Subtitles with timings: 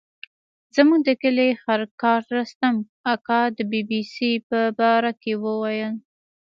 [0.75, 2.75] زموږ د کلي خرکار رستم
[3.13, 5.93] اکا د بي بي سي په باره کې ویل.